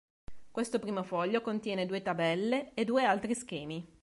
[0.49, 3.85] Questo primo foglio contiene due tabelle e due altri schemi.